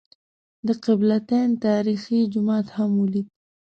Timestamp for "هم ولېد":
2.75-3.27